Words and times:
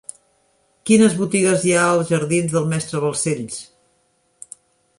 Quines 0.89 1.17
botigues 1.19 1.65
hi 1.67 1.75
ha 1.75 1.83
als 1.89 2.09
jardins 2.13 2.55
del 2.57 2.67
Mestre 2.73 3.05
Balcells? 3.07 3.61